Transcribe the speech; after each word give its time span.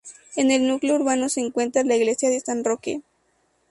En 0.35 0.49
el 0.49 0.67
núcleo 0.67 0.95
urbano 0.95 1.29
se 1.29 1.41
encuentra 1.41 1.83
la 1.83 1.95
iglesia 1.95 2.31
de 2.31 2.39
San 2.39 2.63
Roque. 2.63 3.03